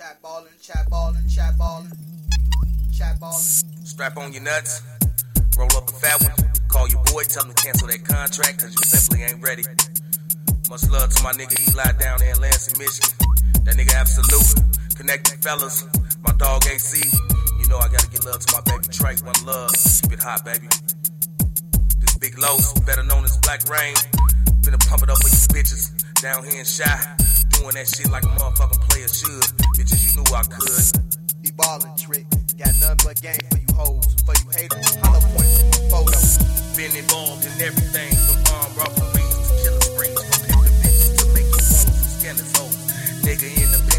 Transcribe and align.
Chat 0.00 0.22
ballin', 0.22 0.48
chat 0.62 0.88
ballin', 0.88 1.28
chat 1.28 1.58
ballin', 1.58 1.92
chat 2.90 3.20
ballin'. 3.20 3.36
Strap 3.84 4.16
on 4.16 4.32
your 4.32 4.42
nuts, 4.42 4.80
roll 5.58 5.68
up 5.76 5.90
a 5.90 5.92
fat 5.92 6.16
one. 6.22 6.32
Call 6.68 6.88
your 6.88 7.04
boy, 7.12 7.22
tell 7.24 7.44
him 7.44 7.52
to 7.52 7.62
cancel 7.62 7.86
that 7.86 8.02
contract, 8.08 8.64
cause 8.64 8.72
you 8.72 8.80
simply 8.80 9.24
ain't 9.24 9.44
ready. 9.44 9.62
Much 10.70 10.88
love 10.88 11.12
to 11.12 11.22
my 11.22 11.32
nigga 11.32 11.52
Eli 11.68 11.92
down 12.00 12.16
there 12.16 12.32
in 12.32 12.40
Lansing, 12.40 12.80
Michigan. 12.80 13.12
That 13.68 13.76
nigga 13.76 13.92
absolute. 13.92 14.96
Connected 14.96 15.44
fellas, 15.44 15.84
my 16.24 16.32
dog 16.38 16.64
AC. 16.64 17.04
You 17.60 17.68
know 17.68 17.76
I 17.76 17.92
gotta 17.92 18.08
get 18.08 18.24
love 18.24 18.40
to 18.40 18.56
my 18.56 18.62
baby 18.72 18.88
Trey. 18.88 19.16
One 19.20 19.36
love, 19.44 19.76
keep 20.00 20.16
it 20.16 20.22
hot, 20.24 20.46
baby. 20.46 20.68
This 22.00 22.16
big 22.16 22.38
Los, 22.38 22.72
better 22.88 23.02
known 23.02 23.24
as 23.24 23.36
Black 23.44 23.68
Reign. 23.68 23.92
Finna 24.64 24.80
pump 24.88 25.02
it 25.02 25.10
up 25.10 25.20
for 25.20 25.28
you 25.28 25.44
bitches 25.52 25.99
down 26.20 26.44
here 26.44 26.60
in 26.60 26.68
Chi. 26.68 26.84
Doing 27.56 27.74
that 27.80 27.88
shit 27.88 28.10
like 28.10 28.24
a 28.24 28.32
motherfucking 28.36 28.80
player 28.92 29.08
should. 29.08 29.40
Bitches, 29.72 30.04
you 30.04 30.20
knew 30.20 30.28
I 30.36 30.44
could. 30.44 30.84
Be 31.40 31.50
ballin' 31.56 31.96
trick. 31.96 32.28
Got 32.60 32.76
nothing 32.76 33.00
but 33.04 33.16
game 33.24 33.40
for 33.48 33.56
you 33.56 33.72
hoes. 33.72 34.04
For 34.28 34.36
you 34.36 34.48
haters, 34.52 34.96
holla 35.00 35.20
point 35.32 35.48
from 35.48 35.72
a 35.72 35.80
photo. 35.88 36.20
Been 36.76 36.92
involved 36.92 37.44
in 37.48 37.56
everything 37.64 38.12
from 38.28 38.36
armed 38.52 38.76
robberies 38.76 39.32
to 39.32 39.52
killer 39.64 39.80
sprees, 39.80 40.20
from 40.20 40.40
pimping 40.44 40.76
bitches 40.84 41.16
to 41.16 41.24
making 41.32 41.56
and 41.56 42.12
scanning 42.20 42.50
hoes. 42.52 42.76
Nigga 43.24 43.48
in 43.56 43.68
the 43.72 43.89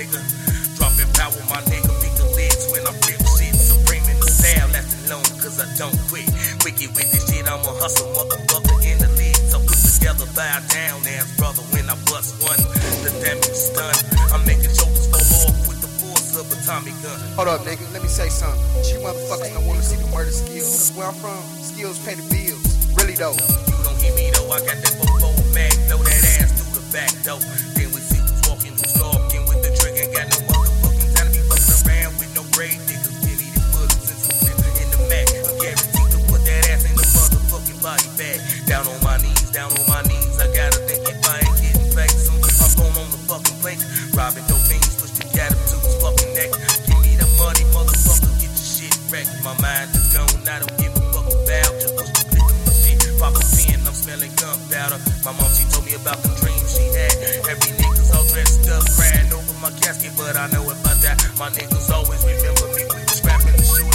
nigga. 0.00 0.20
Dropping 0.80 1.10
power, 1.12 1.36
my 1.52 1.60
nigga. 1.68 1.92
Beat 2.00 2.16
the 2.16 2.24
lids 2.32 2.64
when 2.72 2.82
I 2.88 2.92
rip 3.04 3.20
shit. 3.36 3.52
Supreme 3.52 4.04
in 4.08 4.16
the 4.16 4.30
style, 4.32 4.68
left 4.72 4.88
alone, 5.04 5.28
cause 5.44 5.60
I 5.60 5.68
don't 5.76 5.96
quit. 6.08 6.24
Wicked 6.64 6.96
with 6.96 7.08
this 7.12 7.28
shit, 7.28 7.44
I'm 7.44 7.60
a 7.60 7.72
hustle 7.76 8.08
motherfucker 8.16 8.80
in 8.80 8.96
the 8.96 9.10
league. 9.20 9.36
So 9.52 9.60
put 9.60 9.76
together, 9.76 10.24
bow 10.32 10.56
down, 10.72 11.04
ass 11.04 11.28
brother, 11.36 11.62
when 11.76 11.84
I 11.92 11.96
bust 12.08 12.40
one. 12.40 12.60
The 13.04 13.12
damage 13.20 13.60
done. 13.76 13.96
I'm 14.32 14.40
making 14.48 14.72
shoulders 14.72 15.04
fall 15.12 15.20
off 15.20 15.68
with 15.68 15.80
the 15.84 15.90
force 16.00 16.32
of 16.40 16.48
a 16.48 16.56
Tommy 16.64 16.96
gun. 17.04 17.20
Hold 17.36 17.48
up, 17.52 17.60
nigga. 17.68 17.84
Let 17.92 18.00
me 18.00 18.08
say 18.08 18.32
something. 18.32 18.60
You 18.88 19.04
motherfuckers 19.04 19.52
don't 19.52 19.66
wanna 19.68 19.84
see 19.84 20.00
the 20.00 20.08
murder 20.08 20.32
skills. 20.32 20.72
Cause 20.72 20.92
where 20.96 21.08
I'm 21.12 21.18
from, 21.20 21.44
skills 21.60 22.00
pay 22.00 22.16
the 22.16 22.24
bills. 22.32 22.64
Really 22.96 23.20
though. 23.20 23.36
You 23.36 23.76
don't 23.84 24.00
hear 24.00 24.14
me 24.16 24.32
though, 24.32 24.48
I 24.48 24.64
got 24.64 24.80
that 24.80 24.96
football 24.96 25.36
mag, 25.52 25.76
throw 25.92 26.00
that 26.00 26.24
ass 26.40 26.56
through 26.56 26.72
the 26.80 26.84
back 26.88 27.12
door. 27.20 27.40
My 49.10 49.58
mind 49.58 49.90
is 49.90 50.14
gone, 50.14 50.30
I 50.46 50.62
don't 50.62 50.70
give 50.78 50.94
a 50.94 51.02
fuck 51.10 51.26
about. 51.26 51.74
Just 51.82 51.98
push 51.98 52.14
the 52.14 52.70
shit. 52.70 53.18
Pop 53.18 53.34
a 53.34 53.42
I'm 53.42 53.90
smelling 53.90 54.30
gunpowder. 54.38 55.02
My 55.26 55.34
mom, 55.34 55.50
she 55.50 55.66
told 55.66 55.82
me 55.82 55.98
about 55.98 56.22
the 56.22 56.30
dreams 56.38 56.70
she 56.70 56.86
had. 56.94 57.42
Every 57.50 57.74
nigga's 57.74 58.14
all 58.14 58.22
dressed 58.30 58.70
up, 58.70 58.86
crying 58.94 59.26
over 59.34 59.50
my 59.58 59.74
casket, 59.82 60.14
but 60.14 60.38
I 60.38 60.46
know 60.54 60.62
if 60.70 60.78
I 60.86 60.94
die, 61.02 61.18
my 61.42 61.50
niggas 61.50 61.90
always 61.90 62.22
remember 62.22 62.70
me 62.70 62.86
with 62.86 63.02
the 63.02 63.14
scrap 63.18 63.42
in 63.50 63.58
the 63.58 63.66
shooter, 63.66 63.89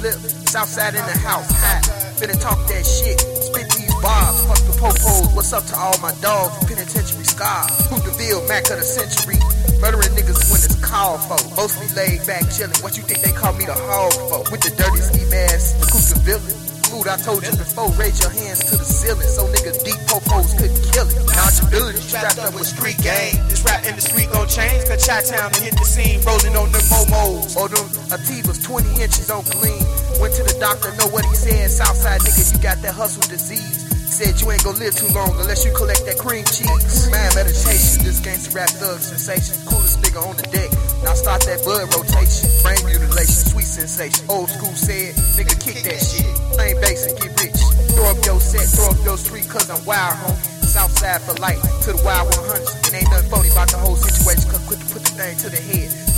Split, 0.00 0.48
Southside 0.48 0.94
in 0.94 1.04
the 1.04 1.18
house, 1.20 1.44
hot. 1.60 1.84
Finna 2.16 2.32
talk 2.40 2.56
that 2.72 2.88
shit, 2.88 3.20
spit 3.20 3.68
these 3.76 3.92
bars, 4.00 4.40
fuck 4.48 4.56
the 4.64 4.72
popos. 4.80 5.28
What's 5.36 5.52
up 5.52 5.64
to 5.68 5.76
all 5.76 5.92
my 6.00 6.16
dogs, 6.24 6.56
penitentiary 6.64 7.24
scars? 7.24 7.68
Who 7.92 8.00
the 8.00 8.08
Ville, 8.16 8.40
Mac 8.48 8.64
of 8.72 8.80
the 8.80 8.82
century. 8.82 9.36
Murdering 9.76 10.16
niggas 10.16 10.48
when 10.48 10.64
it's 10.64 10.80
called 10.80 11.20
for. 11.28 11.36
Mostly 11.52 11.84
laid 11.92 12.24
back 12.26 12.48
chillin'. 12.48 12.80
What 12.82 12.96
you 12.96 13.02
think 13.02 13.20
they 13.20 13.32
call 13.32 13.52
me 13.52 13.66
the 13.66 13.76
hog 13.76 14.16
for? 14.32 14.40
With 14.48 14.64
the 14.64 14.72
dirty 14.72 15.04
ski 15.04 15.28
mask, 15.28 15.76
the 15.80 15.86
coop 15.92 16.04
the 16.08 16.16
villain. 16.24 16.56
Food 16.88 17.06
I 17.06 17.20
told 17.20 17.46
you 17.46 17.54
before, 17.54 17.92
raise 18.00 18.18
your 18.18 18.34
hands 18.34 18.66
to 18.66 18.74
the 18.74 18.82
ceiling 18.82 19.28
so 19.28 19.46
nigga 19.46 19.76
deep 19.84 20.00
popos 20.10 20.56
couldn't 20.58 20.80
kill 20.90 21.06
it. 21.06 21.22
Notchability 21.28 22.02
strapped 22.02 22.40
up 22.40 22.50
with 22.56 22.66
street 22.66 22.98
game. 22.98 23.38
This 23.46 23.62
rap 23.62 23.86
industry 23.86 24.26
gon' 24.32 24.48
change, 24.48 24.88
cause 24.90 25.06
Chi-Town 25.06 25.54
hit 25.60 25.78
the 25.78 25.86
scene, 25.86 26.18
rolling 26.26 26.56
on 26.56 26.72
them 26.72 26.82
momos. 26.90 27.54
Or 27.70 27.86
them 27.86 28.10
Ativas 28.10 28.58
20 28.66 28.98
inches 28.98 29.30
on 29.30 29.46
clean. 29.46 29.78
Went 30.18 30.34
to 30.34 30.42
the 30.42 30.56
doctor, 30.58 30.90
know 30.98 31.06
what 31.14 31.24
he 31.24 31.34
said. 31.38 31.70
Southside 31.70 32.20
nigga, 32.26 32.42
you 32.50 32.58
got 32.58 32.82
that 32.82 32.94
hustle 32.94 33.22
disease. 33.30 33.86
Said 34.10 34.42
you 34.42 34.50
ain't 34.50 34.64
gonna 34.66 34.82
live 34.82 34.90
too 34.98 35.06
long 35.14 35.30
unless 35.38 35.64
you 35.64 35.70
collect 35.70 36.02
that 36.04 36.18
cream 36.18 36.42
cheese. 36.50 37.06
Man, 37.14 37.30
meditation, 37.38 38.02
this 38.02 38.18
gangsta 38.18 38.50
rap 38.58 38.68
thug 38.74 38.98
sensation. 38.98 39.54
Coolest 39.70 40.02
nigga 40.02 40.18
on 40.18 40.34
the 40.34 40.42
deck. 40.50 40.66
Now 41.06 41.14
start 41.14 41.46
that 41.46 41.62
blood 41.62 41.86
rotation. 41.94 42.50
Brain 42.66 42.82
mutilation, 42.90 43.38
sweet 43.54 43.70
sensation. 43.70 44.26
Old 44.26 44.50
school 44.50 44.74
said, 44.74 45.14
nigga 45.38 45.54
kick 45.62 45.86
that 45.86 46.02
shit. 46.02 46.26
Plain 46.58 46.74
basic, 46.82 47.22
get 47.22 47.38
rich. 47.38 47.54
Throw 47.94 48.10
up 48.10 48.18
your 48.26 48.42
set, 48.42 48.66
throw 48.74 48.90
up 48.90 48.98
your 49.06 49.16
street, 49.16 49.46
cause 49.46 49.70
I'm 49.70 49.78
wild, 49.86 50.18
homie. 50.26 50.42
Southside 50.66 51.22
for 51.22 51.38
life, 51.38 51.62
to 51.86 51.94
the 51.94 52.02
wild 52.02 52.34
100. 52.34 52.66
It 52.90 52.94
ain't 52.98 53.10
nothing 53.14 53.30
phony 53.30 53.50
about 53.54 53.70
the 53.70 53.78
whole 53.78 53.96
situation, 53.96 54.50
cause 54.50 54.62
quick 54.66 54.82
to 54.82 54.86
put 54.90 55.02
the 55.06 55.14
thing 55.14 55.38
to 55.38 55.48
the 55.54 55.62
head. 55.62 56.09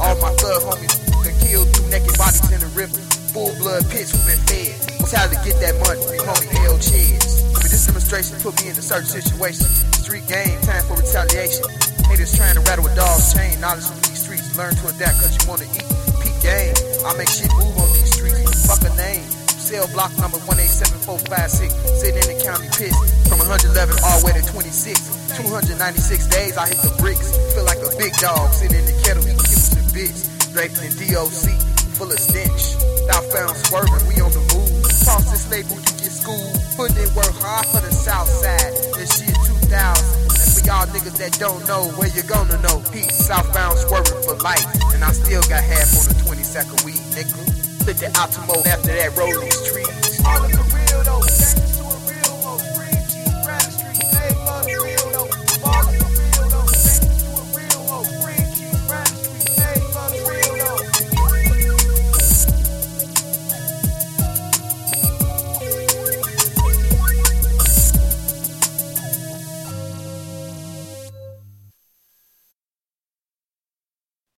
All 0.00 0.16
my 0.18 0.32
thug 0.40 0.64
homies 0.64 0.96
been 1.22 1.36
killed, 1.44 1.68
two 1.74 1.86
naked 1.88 2.16
bodies 2.16 2.40
in 2.50 2.60
the 2.60 2.70
river. 2.74 2.96
Full 3.32 3.52
blood 3.60 3.84
pits 3.88 4.10
who 4.10 4.18
been 4.26 4.40
fed. 4.48 4.74
It's 5.00 5.12
how 5.12 5.28
to 5.28 5.36
get 5.46 5.60
that 5.62 5.76
money, 5.86 6.02
homie 6.24 6.50
L 6.66 6.76
Chids. 6.76 7.46
But 7.54 7.70
this 7.70 7.86
demonstration 7.86 8.36
put 8.40 8.58
me 8.60 8.70
in 8.70 8.76
a 8.76 8.82
certain 8.82 9.06
situation. 9.06 9.64
Street 10.02 10.26
game, 10.26 10.60
time 10.66 10.84
for 10.84 10.98
retaliation. 10.98 11.64
Haters 12.10 12.34
trying 12.36 12.58
to 12.58 12.62
rattle 12.66 12.86
a 12.88 12.94
dog's 12.96 13.32
chain. 13.32 13.60
Knowledge 13.60 13.86
from 13.86 14.00
these 14.08 14.20
streets, 14.20 14.50
learn 14.56 14.74
to 14.74 14.88
adapt 14.90 15.22
cause 15.22 15.32
you 15.38 15.44
wanna 15.48 15.68
eat. 15.72 15.86
Peak 16.20 16.36
game, 16.42 16.74
I 17.06 17.14
make 17.16 17.30
shit 17.30 17.48
move 17.54 17.76
on 17.78 17.88
these 17.94 18.10
streets. 18.12 18.66
Fuck 18.66 18.82
a 18.84 18.92
name. 18.96 19.24
Cell 19.46 19.86
block 19.94 20.10
number 20.18 20.42
187456. 20.50 21.70
Sitting 22.02 22.18
in 22.18 22.28
the 22.34 22.38
county 22.42 22.59
111 23.50 23.98
all 24.06 24.22
way 24.22 24.30
to 24.30 24.46
26. 24.46 25.34
296 25.34 25.74
days 26.30 26.54
I 26.54 26.70
hit 26.70 26.78
the 26.86 26.94
bricks. 27.02 27.34
Feel 27.50 27.66
like 27.66 27.82
a 27.82 27.90
big 27.98 28.14
dog 28.22 28.46
sitting 28.54 28.78
in 28.78 28.86
the 28.86 28.94
kettle 29.02 29.26
eating 29.26 29.42
kibbles 29.42 29.74
and 29.74 29.90
bits. 29.90 30.30
Draped 30.54 30.78
in 30.78 30.94
the 30.94 31.10
DOC, 31.10 31.58
full 31.98 32.14
of 32.14 32.20
stench. 32.22 32.78
Thou 33.10 33.18
found 33.34 33.58
swerving, 33.58 34.06
we 34.06 34.22
on 34.22 34.30
the 34.30 34.38
move. 34.54 34.86
Toss 35.02 35.26
this 35.34 35.50
label, 35.50 35.74
you 35.82 35.94
get 35.98 36.14
schooled. 36.14 36.54
Put 36.78 36.94
in 36.94 37.10
work 37.18 37.34
hard 37.42 37.66
for 37.74 37.82
the 37.82 37.90
south 37.90 38.30
side. 38.30 38.70
This 38.94 39.18
shit 39.18 39.34
2000. 39.34 39.66
And 39.66 40.46
for 40.54 40.62
y'all 40.62 40.86
niggas 40.94 41.18
that 41.18 41.34
don't 41.42 41.66
know, 41.66 41.90
where 41.98 42.06
you 42.14 42.22
gonna 42.30 42.54
know? 42.62 42.78
Peace, 42.94 43.18
southbound 43.18 43.82
swerving 43.82 44.22
for 44.30 44.38
life. 44.46 44.62
And 44.94 45.02
I 45.02 45.10
still 45.10 45.42
got 45.50 45.66
half 45.66 45.90
on 45.98 46.06
the 46.06 46.14
20 46.22 46.46
second 46.46 46.78
weed, 46.86 47.02
nigga. 47.18 47.34
Split 47.82 47.98
the 47.98 48.14
Altamont 48.14 48.62
after 48.70 48.94
that, 48.94 49.10
roll 49.18 49.34
these 49.42 49.58
trees. 49.66 50.22
All 50.22 50.38
of 50.38 50.54
the 50.54 50.62
real 50.70 51.02
though, 51.02 51.26